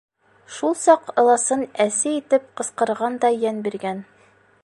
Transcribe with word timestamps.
Шул 0.53 0.71
саҡ 0.83 1.11
ыласын 1.23 1.61
әсе 1.85 2.15
итеп 2.21 2.49
ҡысҡырған 2.61 3.21
да 3.27 3.33
йән 3.39 3.61
биргән. 3.69 4.05